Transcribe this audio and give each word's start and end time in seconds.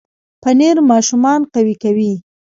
پنېر 0.41 0.77
ماشومان 0.91 1.41
قوي 1.53 1.75
کوي. 1.83 2.13